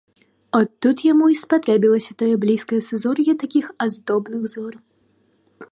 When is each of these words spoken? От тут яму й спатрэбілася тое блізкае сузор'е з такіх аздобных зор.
От 0.59 0.69
тут 0.85 1.03
яму 1.07 1.25
й 1.33 1.39
спатрэбілася 1.43 2.11
тое 2.23 2.31
блізкае 2.45 2.81
сузор'е 2.89 3.27
з 3.33 3.37
такіх 3.45 3.65
аздобных 3.87 4.41
зор. 4.57 4.73